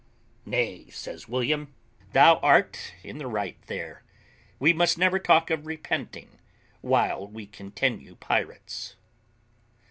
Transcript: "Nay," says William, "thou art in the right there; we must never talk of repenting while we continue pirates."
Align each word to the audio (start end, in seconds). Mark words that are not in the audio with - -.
"Nay," 0.47 0.89
says 0.89 1.27
William, 1.27 1.75
"thou 2.13 2.37
art 2.37 2.95
in 3.03 3.19
the 3.19 3.27
right 3.27 3.57
there; 3.67 4.01
we 4.57 4.73
must 4.73 4.97
never 4.97 5.19
talk 5.19 5.51
of 5.51 5.67
repenting 5.67 6.39
while 6.81 7.27
we 7.27 7.45
continue 7.45 8.15
pirates." 8.15 8.95